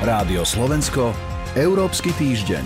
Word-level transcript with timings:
Rádio 0.00 0.48
Slovensko, 0.48 1.12
Európsky 1.52 2.08
týždeň. 2.16 2.64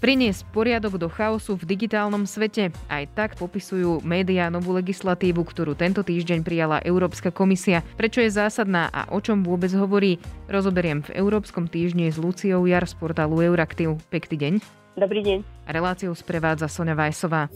Priniesť 0.00 0.48
poriadok 0.48 0.96
do 0.96 1.12
chaosu 1.12 1.60
v 1.60 1.76
digitálnom 1.76 2.24
svete. 2.24 2.72
Aj 2.88 3.04
tak 3.12 3.36
popisujú 3.36 4.00
médiá 4.00 4.48
novú 4.48 4.72
legislatívu, 4.72 5.44
ktorú 5.44 5.76
tento 5.76 6.00
týždeň 6.00 6.40
prijala 6.40 6.80
Európska 6.80 7.28
komisia. 7.28 7.84
Prečo 8.00 8.24
je 8.24 8.32
zásadná 8.32 8.88
a 8.88 9.04
o 9.12 9.20
čom 9.20 9.44
vôbec 9.44 9.76
hovorí, 9.76 10.16
rozoberiem 10.48 11.04
v 11.04 11.12
Európskom 11.20 11.68
týždni 11.68 12.08
s 12.08 12.16
Luciou 12.16 12.64
Jar 12.64 12.88
z 12.88 12.96
portálu 12.96 13.44
Euraktiv. 13.44 14.00
Pekný 14.08 14.36
deň. 14.40 14.52
Dobrý 14.96 15.20
deň. 15.20 15.68
Reláciu 15.68 16.16
sprevádza 16.16 16.72
Sonja 16.72 16.96
Vajsová. 16.96 17.52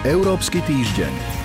Európsky 0.00 0.64
týždeň. 0.64 1.43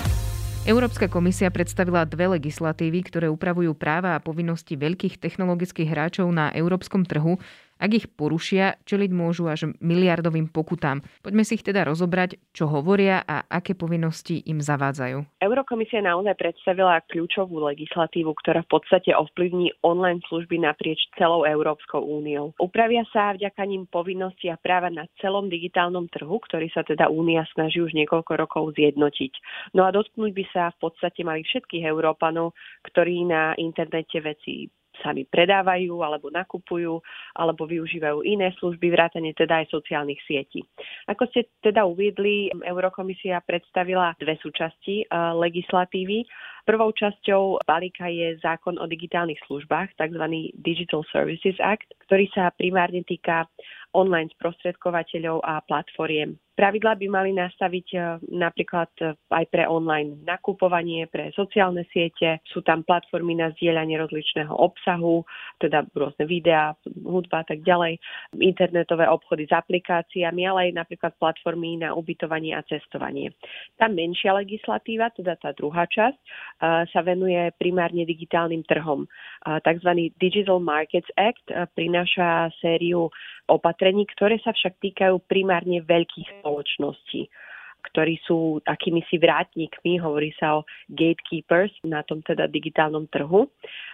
Európska 0.68 1.08
komisia 1.08 1.48
predstavila 1.48 2.04
dve 2.04 2.36
legislatívy, 2.36 3.08
ktoré 3.08 3.26
upravujú 3.32 3.72
práva 3.72 4.12
a 4.12 4.20
povinnosti 4.20 4.76
veľkých 4.76 5.16
technologických 5.16 5.88
hráčov 5.88 6.28
na 6.28 6.52
európskom 6.52 7.08
trhu 7.08 7.40
ak 7.80 7.90
ich 7.96 8.06
porušia, 8.12 8.76
čeliť 8.84 9.10
môžu 9.10 9.48
až 9.48 9.72
miliardovým 9.80 10.52
pokutám. 10.52 11.00
Poďme 11.24 11.42
si 11.48 11.56
ich 11.56 11.64
teda 11.64 11.88
rozobrať, 11.88 12.36
čo 12.52 12.68
hovoria 12.68 13.24
a 13.24 13.48
aké 13.48 13.72
povinnosti 13.72 14.44
im 14.44 14.60
zavádzajú. 14.60 15.40
Eurokomisia 15.40 16.04
naozaj 16.04 16.36
predstavila 16.36 17.00
kľúčovú 17.08 17.64
legislatívu, 17.72 18.36
ktorá 18.44 18.60
v 18.68 18.76
podstate 18.76 19.16
ovplyvní 19.16 19.72
online 19.80 20.20
služby 20.28 20.60
naprieč 20.60 21.00
celou 21.16 21.48
Európskou 21.48 22.04
úniou. 22.04 22.52
Upravia 22.60 23.08
sa 23.08 23.32
vďaka 23.32 23.64
ním 23.64 23.88
povinnosti 23.88 24.52
a 24.52 24.60
práva 24.60 24.92
na 24.92 25.08
celom 25.24 25.48
digitálnom 25.48 26.12
trhu, 26.12 26.36
ktorý 26.44 26.68
sa 26.76 26.84
teda 26.84 27.08
únia 27.08 27.48
snaží 27.56 27.80
už 27.80 27.96
niekoľko 27.96 28.32
rokov 28.36 28.76
zjednotiť. 28.76 29.32
No 29.72 29.88
a 29.88 29.94
dotknúť 29.94 30.32
by 30.36 30.44
sa 30.52 30.62
v 30.76 30.78
podstate 30.84 31.24
mali 31.24 31.40
všetkých 31.46 31.88
Európanov, 31.88 32.52
ktorí 32.84 33.24
na 33.24 33.56
internete 33.56 34.20
veci 34.20 34.68
sami 35.00 35.26
predávajú 35.26 36.00
alebo 36.00 36.28
nakupujú 36.28 37.00
alebo 37.36 37.66
využívajú 37.66 38.24
iné 38.24 38.52
služby, 38.60 38.92
vrátane 38.92 39.32
teda 39.34 39.64
aj 39.64 39.72
sociálnych 39.72 40.20
sietí. 40.24 40.64
Ako 41.08 41.26
ste 41.32 41.48
teda 41.64 41.84
uviedli, 41.84 42.52
Eurokomisia 42.62 43.40
predstavila 43.42 44.14
dve 44.20 44.36
súčasti 44.38 45.08
uh, 45.08 45.34
legislatívy. 45.36 46.24
Prvou 46.70 46.94
časťou 46.94 47.66
balíka 47.66 48.06
je 48.06 48.38
zákon 48.38 48.78
o 48.78 48.86
digitálnych 48.86 49.42
službách, 49.50 49.90
tzv. 49.98 50.54
Digital 50.54 51.02
Services 51.10 51.58
Act, 51.58 51.90
ktorý 52.06 52.30
sa 52.30 52.54
primárne 52.54 53.02
týka 53.02 53.50
online 53.90 54.30
sprostredkovateľov 54.38 55.42
a 55.42 55.58
platformiem. 55.66 56.38
Pravidlá 56.54 56.92
by 57.00 57.06
mali 57.08 57.30
nastaviť 57.32 57.86
e, 57.96 57.98
napríklad 58.36 58.92
e, 59.00 59.16
aj 59.16 59.44
pre 59.48 59.64
online 59.64 60.20
nakupovanie, 60.28 61.08
pre 61.08 61.32
sociálne 61.32 61.88
siete. 61.88 62.44
Sú 62.52 62.60
tam 62.60 62.84
platformy 62.84 63.32
na 63.32 63.48
zdieľanie 63.56 63.96
rozličného 63.96 64.52
obsahu, 64.52 65.24
teda 65.56 65.88
rôzne 65.96 66.28
videá, 66.28 66.76
hudba 67.00 67.42
a 67.42 67.46
tak 67.48 67.64
ďalej, 67.64 67.96
internetové 68.44 69.08
obchody 69.08 69.48
s 69.48 69.56
aplikáciami, 69.56 70.44
ale 70.44 70.68
aj 70.68 70.84
napríklad 70.84 71.12
platformy 71.16 71.80
na 71.80 71.96
ubytovanie 71.96 72.52
a 72.52 72.60
cestovanie. 72.68 73.32
Tá 73.80 73.88
menšia 73.88 74.36
legislatíva, 74.36 75.08
teda 75.16 75.40
tá 75.40 75.56
druhá 75.56 75.88
časť, 75.88 76.20
sa 76.60 77.00
venuje 77.00 77.40
primárne 77.56 78.04
digitálnym 78.04 78.60
trhom. 78.68 79.08
Tzv. 79.42 79.90
Digital 80.20 80.60
Markets 80.60 81.08
Act 81.16 81.48
prináša 81.72 82.52
sériu 82.60 83.08
opatrení, 83.48 84.04
ktoré 84.12 84.36
sa 84.44 84.52
však 84.52 84.76
týkajú 84.78 85.24
primárne 85.24 85.80
veľkých 85.80 86.40
spoločností 86.40 87.32
ktorí 87.80 88.20
sú 88.28 88.60
akými 88.68 89.00
si 89.08 89.16
vrátnikmi, 89.16 89.96
hovorí 89.96 90.36
sa 90.36 90.60
o 90.60 90.68
gatekeepers 90.92 91.72
na 91.80 92.04
tom 92.04 92.20
teda 92.20 92.44
digitálnom 92.44 93.08
trhu. 93.08 93.48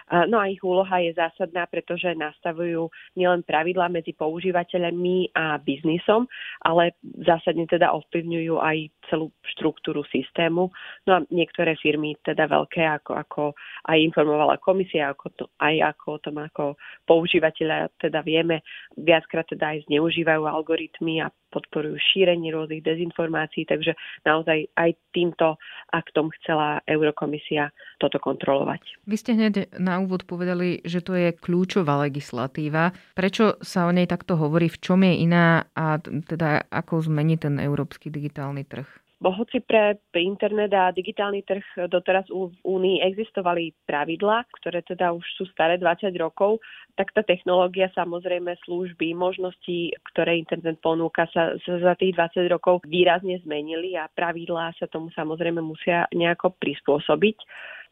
No 0.07 0.39
a 0.39 0.47
ich 0.47 0.63
úloha 0.63 1.03
je 1.03 1.11
zásadná, 1.11 1.67
pretože 1.67 2.15
nastavujú 2.15 2.87
nielen 3.19 3.43
pravidlá 3.43 3.91
medzi 3.91 4.15
používateľmi 4.15 5.35
a 5.35 5.59
biznisom, 5.59 6.23
ale 6.63 6.95
zásadne 7.27 7.67
teda 7.67 7.91
ovplyvňujú 7.91 8.55
aj 8.55 8.77
celú 9.11 9.35
štruktúru 9.51 10.07
systému. 10.07 10.71
No 11.03 11.11
a 11.11 11.23
niektoré 11.27 11.75
firmy, 11.75 12.15
teda 12.23 12.47
veľké, 12.47 12.87
ako, 13.03 13.11
ako 13.19 13.41
aj 13.91 13.97
informovala 13.99 14.55
komisia, 14.63 15.11
ako 15.11 15.27
to, 15.35 15.43
aj 15.59 15.75
ako 15.95 16.05
o 16.15 16.19
tom, 16.23 16.35
ako 16.39 16.63
používateľa 17.03 17.91
teda 17.99 18.23
vieme, 18.23 18.63
viackrát 18.95 19.43
teda 19.47 19.75
aj 19.75 19.91
zneužívajú 19.91 20.47
algoritmy 20.47 21.19
a 21.19 21.31
podporujú 21.47 21.95
šírenie 21.99 22.51
rôznych 22.51 22.83
dezinformácií, 22.83 23.63
takže 23.63 23.95
naozaj 24.27 24.67
aj 24.75 24.91
týmto 25.15 25.55
aktom 25.95 26.27
chcela 26.39 26.83
Eurokomisia 26.83 27.71
toto 27.97 28.19
kontrolovať. 28.19 29.07
Vy 29.07 29.15
ste 29.15 29.31
hneď 29.33 29.79
na 29.79 29.96
úvod 30.01 30.25
povedali, 30.29 30.81
že 30.85 31.01
to 31.01 31.17
je 31.17 31.33
kľúčová 31.33 32.05
legislatíva. 32.05 32.93
Prečo 33.17 33.57
sa 33.61 33.89
o 33.89 33.91
nej 33.91 34.05
takto 34.05 34.37
hovorí? 34.37 34.69
V 34.69 34.81
čom 34.81 35.01
je 35.03 35.13
iná 35.25 35.67
a 35.73 35.97
teda 36.01 36.69
ako 36.69 37.09
zmení 37.09 37.35
ten 37.37 37.57
európsky 37.57 38.13
digitálny 38.13 38.63
trh? 38.65 38.87
Bo 39.17 39.33
hoci 39.33 39.65
pre 39.65 39.97
internet 40.13 40.69
a 40.77 40.93
digitálny 40.93 41.41
trh 41.41 41.89
doteraz 41.89 42.29
v 42.29 42.53
Únii 42.61 43.01
existovali 43.01 43.73
pravidlá, 43.89 44.45
ktoré 44.61 44.85
teda 44.85 45.09
už 45.09 45.25
sú 45.41 45.49
staré 45.49 45.81
20 45.81 46.13
rokov, 46.21 46.61
tak 46.93 47.09
tá 47.17 47.25
technológia, 47.25 47.89
samozrejme 47.97 48.53
služby, 48.69 49.17
možnosti, 49.17 49.89
ktoré 50.13 50.37
internet 50.37 50.77
ponúka, 50.85 51.25
sa, 51.33 51.57
za 51.65 51.93
tých 51.97 52.13
20 52.13 52.45
rokov 52.45 52.85
výrazne 52.85 53.41
zmenili 53.41 53.97
a 53.97 54.05
pravidlá 54.05 54.77
sa 54.77 54.85
tomu 54.85 55.09
samozrejme 55.17 55.65
musia 55.65 56.05
nejako 56.13 56.53
prispôsobiť 56.61 57.37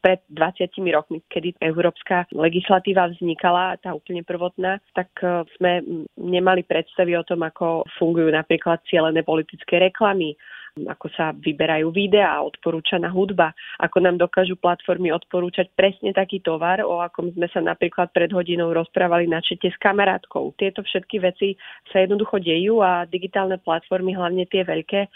pred 0.06 0.22
20 0.30 0.70
rokmi, 0.94 1.26
kedy 1.26 1.58
európska 1.58 2.30
legislatíva 2.30 3.10
vznikala, 3.10 3.82
tá 3.82 3.98
úplne 3.98 4.22
prvotná, 4.22 4.78
tak 4.94 5.10
e, 5.26 5.42
sme 5.58 5.82
nemali 6.14 6.62
predstavy 6.62 7.18
o 7.18 7.26
tom, 7.26 7.42
ako 7.42 7.90
fungujú 7.98 8.30
napríklad 8.30 8.86
cielené 8.86 9.26
politické 9.26 9.82
reklamy, 9.82 10.38
ako 10.76 11.08
sa 11.16 11.32
vyberajú 11.32 11.90
videá, 11.90 12.38
odporúčaná 12.44 13.08
hudba, 13.10 13.56
ako 13.80 13.98
nám 14.04 14.20
dokážu 14.20 14.60
platformy 14.60 15.10
odporúčať 15.10 15.72
presne 15.74 16.12
taký 16.12 16.44
tovar, 16.44 16.84
o 16.84 17.00
akom 17.00 17.32
sme 17.32 17.48
sa 17.50 17.64
napríklad 17.64 18.12
pred 18.12 18.30
hodinou 18.30 18.76
rozprávali 18.76 19.26
na 19.26 19.40
čete 19.40 19.72
s 19.72 19.78
kamarátkou. 19.80 20.54
Tieto 20.60 20.84
všetky 20.84 21.18
veci 21.24 21.56
sa 21.90 22.04
jednoducho 22.04 22.44
dejú 22.44 22.84
a 22.84 23.08
digitálne 23.08 23.58
platformy, 23.58 24.14
hlavne 24.14 24.44
tie 24.52 24.68
veľké, 24.68 25.08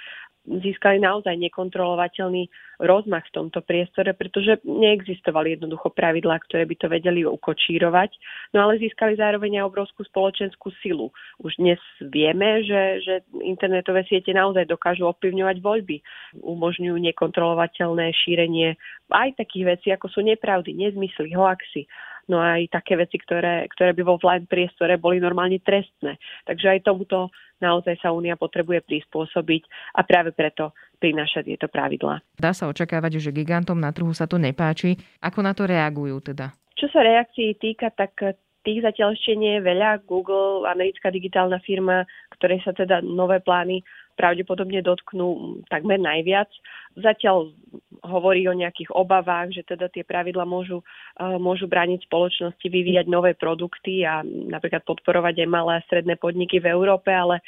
získali 0.50 0.98
naozaj 0.98 1.38
nekontrolovateľný 1.38 2.50
rozmach 2.82 3.28
v 3.30 3.36
tomto 3.38 3.62
priestore, 3.62 4.18
pretože 4.18 4.58
neexistovali 4.66 5.54
jednoducho 5.54 5.94
pravidlá, 5.94 6.42
ktoré 6.50 6.66
by 6.66 6.76
to 6.80 6.88
vedeli 6.90 7.22
ukočírovať, 7.28 8.10
no 8.58 8.66
ale 8.66 8.82
získali 8.82 9.14
zároveň 9.14 9.62
aj 9.62 9.68
obrovskú 9.70 10.02
spoločenskú 10.10 10.74
silu. 10.82 11.14
Už 11.44 11.54
dnes 11.62 11.78
vieme, 12.02 12.66
že, 12.66 13.04
že 13.06 13.16
internetové 13.46 14.08
siete 14.10 14.34
naozaj 14.34 14.66
dokážu 14.66 15.06
ovplyvňovať 15.12 15.58
voľby, 15.62 16.02
umožňujú 16.42 16.98
nekontrolovateľné 16.98 18.10
šírenie 18.26 18.74
aj 19.14 19.38
takých 19.38 19.78
vecí, 19.78 19.88
ako 19.94 20.10
sú 20.10 20.26
nepravdy, 20.26 20.74
nezmysly, 20.74 21.36
hoaxy 21.36 21.86
no 22.30 22.40
aj 22.40 22.70
také 22.70 22.96
veci, 22.96 23.18
ktoré, 23.18 23.66
ktoré 23.74 23.92
by 23.98 24.02
vo 24.06 24.16
offline 24.22 24.46
priestore 24.46 25.02
boli 25.02 25.18
normálne 25.18 25.58
trestné. 25.60 26.22
Takže 26.46 26.80
aj 26.80 26.86
tomuto 26.86 27.34
naozaj 27.60 28.00
sa 28.00 28.14
Únia 28.16 28.40
potrebuje 28.40 28.86
prispôsobiť 28.86 29.66
a 29.98 30.06
práve 30.06 30.32
preto 30.32 30.72
prináša 31.02 31.44
tieto 31.44 31.68
pravidlá. 31.68 32.22
Dá 32.38 32.56
sa 32.56 32.70
očakávať, 32.72 33.20
že 33.20 33.36
gigantom 33.36 33.76
na 33.76 33.92
trhu 33.92 34.14
sa 34.16 34.30
to 34.30 34.40
nepáči. 34.40 34.96
Ako 35.20 35.44
na 35.44 35.52
to 35.52 35.68
reagujú 35.68 36.22
teda? 36.24 36.56
Čo 36.80 36.88
sa 36.96 37.04
reakcií 37.04 37.60
týka, 37.60 37.92
tak 37.92 38.16
tých 38.64 38.84
zatiaľ 38.84 39.16
ešte 39.16 39.36
nie 39.36 39.60
je 39.60 39.66
veľa. 39.66 40.04
Google, 40.08 40.68
americká 40.68 41.12
digitálna 41.12 41.60
firma, 41.64 42.08
ktorej 42.40 42.64
sa 42.64 42.72
teda 42.76 43.04
nové 43.04 43.40
plány 43.44 43.84
pravdepodobne 44.20 44.84
dotknú 44.84 45.60
takmer 45.72 45.96
najviac. 45.96 46.52
Zatiaľ 47.00 47.56
hovorí 48.04 48.48
o 48.48 48.56
nejakých 48.56 48.92
obavách, 48.96 49.56
že 49.56 49.64
teda 49.68 49.92
tie 49.92 50.04
pravidla 50.08 50.48
môžu, 50.48 50.84
e, 51.20 51.26
môžu 51.38 51.68
brániť 51.68 52.08
spoločnosti 52.08 52.64
vyvíjať 52.64 53.06
nové 53.12 53.36
produkty 53.36 54.08
a 54.08 54.24
napríklad 54.26 54.84
podporovať 54.88 55.44
aj 55.44 55.50
malé 55.50 55.72
a 55.80 55.86
stredné 55.86 56.16
podniky 56.16 56.64
v 56.64 56.72
Európe, 56.72 57.12
ale 57.12 57.40
e, 57.40 57.44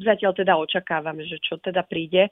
zatiaľ 0.00 0.32
teda 0.36 0.56
očakávame, 0.56 1.24
že 1.28 1.36
čo 1.40 1.60
teda 1.60 1.84
príde. 1.84 2.28
E, 2.28 2.30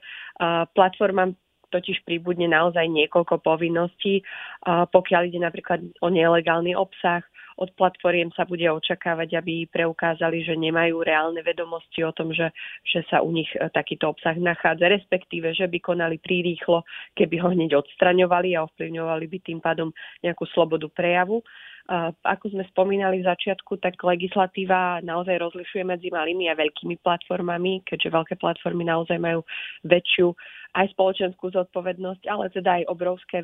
platforma 0.73 1.33
totiž 1.69 2.01
príbudne 2.09 2.49
naozaj 2.49 2.89
niekoľko 2.89 3.45
povinností, 3.45 4.25
pokiaľ 4.65 5.29
ide 5.29 5.37
napríklad 5.37 5.85
o 6.01 6.09
nelegálny 6.09 6.73
obsah, 6.73 7.21
od 7.59 7.75
platformiem 7.75 8.31
sa 8.39 8.47
bude 8.47 8.63
očakávať, 8.63 9.35
aby 9.43 9.67
preukázali, 9.67 10.47
že 10.47 10.55
nemajú 10.55 11.03
reálne 11.03 11.43
vedomosti 11.43 12.07
o 12.07 12.15
tom, 12.15 12.31
že, 12.31 12.55
že 12.87 13.03
sa 13.11 13.19
u 13.19 13.35
nich 13.35 13.51
e, 13.59 13.67
takýto 13.75 14.15
obsah 14.15 14.39
nachádza, 14.39 14.87
respektíve, 14.87 15.51
že 15.53 15.67
by 15.67 15.79
konali 15.83 16.23
prirýchlo, 16.23 16.87
keby 17.19 17.37
ho 17.43 17.51
hneď 17.51 17.75
odstraňovali 17.75 18.55
a 18.55 18.63
ovplyvňovali 18.65 19.25
by 19.27 19.39
tým 19.43 19.59
pádom 19.59 19.91
nejakú 20.23 20.47
slobodu 20.55 20.87
prejavu. 20.95 21.43
Ako 22.21 22.53
sme 22.53 22.69
spomínali 22.69 23.25
v 23.25 23.29
začiatku, 23.33 23.81
tak 23.81 23.97
legislatíva 24.05 25.01
naozaj 25.01 25.41
rozlišuje 25.41 25.89
medzi 25.89 26.13
malými 26.13 26.53
a 26.53 26.59
veľkými 26.61 27.01
platformami, 27.01 27.81
keďže 27.89 28.13
veľké 28.13 28.35
platformy 28.37 28.85
naozaj 28.85 29.17
majú 29.17 29.41
väčšiu 29.89 30.37
aj 30.77 30.93
spoločenskú 30.93 31.49
zodpovednosť, 31.49 32.29
ale 32.29 32.53
teda 32.53 32.85
aj 32.85 32.93
obrovské, 32.93 33.41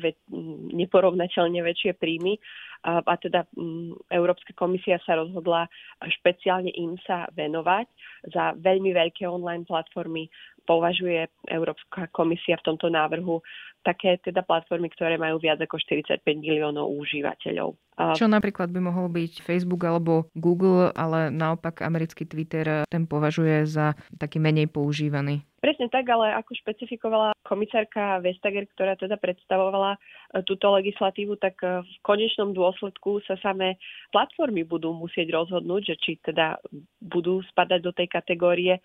neporovnateľne 0.77 1.57
väčšie 1.65 1.97
príjmy. 1.97 2.37
A, 2.85 3.01
a 3.01 3.15
teda 3.17 3.49
m, 3.57 3.97
Európska 4.13 4.53
komisia 4.53 5.01
sa 5.01 5.17
rozhodla 5.17 5.65
špeciálne 6.05 6.69
im 6.71 6.93
sa 7.01 7.25
venovať. 7.33 7.89
Za 8.29 8.53
veľmi 8.55 8.93
veľké 8.93 9.25
online 9.25 9.65
platformy 9.65 10.29
považuje 10.65 11.25
Európska 11.49 12.09
komisia 12.09 12.57
v 12.57 12.65
tomto 12.65 12.89
návrhu 12.89 13.41
také 13.85 14.17
teda 14.17 14.41
platformy, 14.41 14.89
ktoré 14.89 15.21
majú 15.21 15.37
viac 15.37 15.61
ako 15.61 15.77
45 15.77 16.25
miliónov 16.25 16.89
užívateľov. 16.97 17.77
Čo 17.95 18.27
napríklad 18.27 18.75
by 18.75 18.81
mohol 18.91 19.07
byť 19.07 19.39
Facebook 19.39 19.87
alebo 19.87 20.27
Google, 20.35 20.91
ale 20.91 21.31
naopak 21.31 21.79
americký 21.79 22.27
Twitter 22.27 22.83
ten 22.91 23.07
považuje 23.07 23.63
za 23.63 23.95
taký 24.19 24.41
menej 24.41 24.67
používaný. 24.67 25.47
Presne 25.63 25.89
tak, 25.89 26.05
ale 26.13 26.29
ako 26.37 26.53
špecifikovala 26.61 27.33
komisárka 27.41 28.21
Vestager, 28.21 28.69
ktorá 28.69 28.93
teda 29.01 29.17
predstavovala 29.17 29.97
e, 29.97 29.99
túto 30.45 30.69
legislatívu, 30.69 31.41
tak 31.41 31.57
e, 31.65 31.81
v 31.81 31.95
konečnom 32.05 32.53
dôsledku 32.53 33.17
sa 33.25 33.33
samé 33.41 33.81
platformy 34.13 34.61
budú 34.61 34.93
musieť 34.93 35.33
rozhodnúť, 35.33 35.81
že 35.89 35.95
či 35.97 36.11
teda 36.21 36.61
budú 37.01 37.41
spadať 37.49 37.81
do 37.81 37.89
tej 37.97 38.07
kategórie 38.13 38.77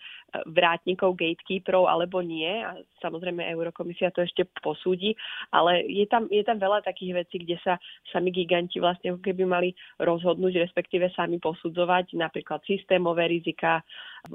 vrátnikov, 0.48 1.20
gatekeeperov 1.20 1.84
alebo 1.84 2.24
nie. 2.24 2.48
A 2.48 2.80
samozrejme 3.04 3.44
Eurokomisia 3.52 4.08
to 4.08 4.24
ešte 4.24 4.48
posúdi, 4.90 5.14
ale 5.54 5.86
je 5.86 6.02
tam, 6.10 6.26
je 6.26 6.42
tam 6.42 6.58
veľa 6.58 6.82
takých 6.82 7.22
vecí, 7.22 7.46
kde 7.46 7.56
sa 7.62 7.78
sami 8.10 8.34
giganti 8.34 8.82
vlastne 8.82 9.14
keby 9.22 9.46
mali 9.46 9.70
rozhodnúť, 10.02 10.66
respektíve 10.66 11.14
sami 11.14 11.38
posudzovať 11.38 12.18
napríklad 12.18 12.58
systémové 12.66 13.30
rizika 13.30 13.86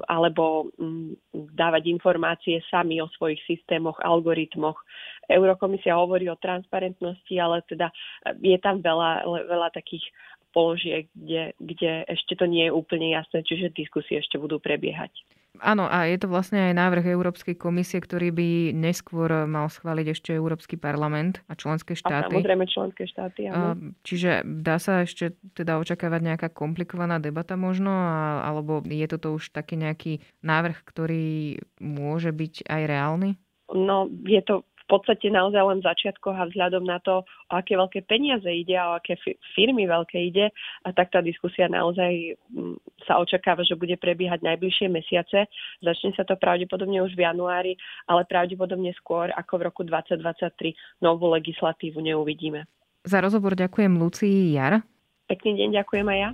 alebo 0.08 0.72
mm, 0.80 1.36
dávať 1.52 1.92
informácie 1.92 2.64
sami 2.72 3.04
o 3.04 3.12
svojich 3.20 3.38
systémoch, 3.44 4.00
algoritmoch. 4.00 4.80
Eurokomisia 5.28 6.00
hovorí 6.00 6.32
o 6.32 6.40
transparentnosti, 6.40 7.34
ale 7.36 7.60
teda 7.68 7.92
je 8.40 8.56
tam 8.64 8.80
veľa, 8.80 9.28
veľa 9.28 9.68
takých 9.76 10.08
položiek, 10.56 11.04
kde, 11.12 11.52
kde 11.60 12.08
ešte 12.08 12.32
to 12.40 12.48
nie 12.48 12.64
je 12.64 12.72
úplne 12.72 13.12
jasné, 13.12 13.44
čiže 13.44 13.76
diskusie 13.76 14.24
ešte 14.24 14.40
budú 14.40 14.56
prebiehať. 14.56 15.12
Áno, 15.60 15.88
a 15.88 16.08
je 16.08 16.18
to 16.20 16.28
vlastne 16.28 16.70
aj 16.70 16.74
návrh 16.76 17.06
Európskej 17.12 17.56
komisie, 17.56 17.98
ktorý 17.98 18.30
by 18.32 18.48
neskôr 18.76 19.48
mal 19.48 19.66
schváliť 19.72 20.06
ešte 20.12 20.30
Európsky 20.36 20.76
parlament 20.76 21.40
a 21.48 21.56
členské 21.56 21.96
štáty. 21.96 22.32
A 22.32 22.40
samozrejme 22.40 22.64
členské 22.68 23.04
štáty, 23.08 23.48
áno. 23.48 23.96
Čiže 24.04 24.44
dá 24.44 24.76
sa 24.76 25.02
ešte 25.02 25.34
teda 25.56 25.80
očakávať 25.80 26.20
nejaká 26.22 26.48
komplikovaná 26.52 27.16
debata 27.18 27.56
možno, 27.56 27.90
alebo 28.44 28.84
je 28.84 29.06
toto 29.08 29.36
už 29.36 29.50
taký 29.50 29.80
nejaký 29.80 30.20
návrh, 30.44 30.76
ktorý 30.84 31.58
môže 31.80 32.30
byť 32.30 32.68
aj 32.68 32.82
reálny? 32.86 33.30
No, 33.74 34.06
je 34.22 34.42
to 34.46 34.62
podstate 34.86 35.28
naozaj 35.30 35.62
len 35.62 35.78
v 35.82 35.88
začiatkoch 35.90 36.36
a 36.36 36.48
vzhľadom 36.50 36.86
na 36.86 37.02
to, 37.02 37.22
o 37.22 37.54
aké 37.54 37.74
veľké 37.74 38.06
peniaze 38.06 38.46
ide 38.46 38.78
a 38.78 38.94
o 38.94 38.96
aké 38.98 39.18
firmy 39.54 39.84
veľké 39.86 40.18
ide, 40.30 40.50
a 40.86 40.88
tak 40.94 41.10
tá 41.10 41.20
diskusia 41.20 41.66
naozaj 41.66 42.38
mm, 42.50 42.78
sa 43.04 43.18
očakáva, 43.18 43.66
že 43.66 43.78
bude 43.78 43.98
prebiehať 43.98 44.46
najbližšie 44.46 44.86
mesiace. 44.90 45.50
Začne 45.82 46.14
sa 46.14 46.22
to 46.22 46.38
pravdepodobne 46.38 47.02
už 47.02 47.18
v 47.18 47.26
januári, 47.26 47.72
ale 48.06 48.22
pravdepodobne 48.26 48.94
skôr 48.98 49.34
ako 49.34 49.58
v 49.58 49.62
roku 49.68 49.82
2023 49.82 51.02
novú 51.02 51.30
legislatívu 51.34 51.98
neuvidíme. 52.00 52.64
Za 53.06 53.22
rozhovor 53.22 53.54
ďakujem 53.54 53.92
Lucii 53.98 54.58
Jar. 54.58 54.82
Pekný 55.26 55.58
deň, 55.58 55.68
ďakujem 55.82 56.06
aj 56.06 56.18
ja. 56.18 56.30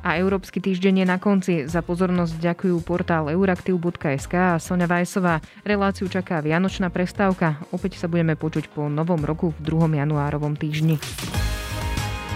A 0.00 0.16
Európsky 0.16 0.64
týždeň 0.64 1.04
je 1.04 1.06
na 1.06 1.18
konci. 1.20 1.54
Za 1.68 1.84
pozornosť 1.84 2.40
ďakujú 2.40 2.76
portál 2.80 3.28
euraktiv.sk 3.28 4.56
a 4.56 4.56
Sonja 4.56 4.88
Vajsová. 4.88 5.44
Reláciu 5.60 6.08
čaká 6.08 6.40
Vianočná 6.40 6.88
prestávka. 6.88 7.60
Opäť 7.68 8.00
sa 8.00 8.08
budeme 8.08 8.32
počuť 8.32 8.72
po 8.72 8.88
novom 8.88 9.20
roku 9.20 9.52
v 9.52 9.60
2. 9.60 10.00
januárovom 10.00 10.56
týždni. 10.56 10.96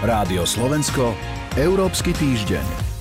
Rádio 0.05 0.45
Slovensko, 0.45 1.17
Európsky 1.57 2.13
týždeň. 2.13 2.94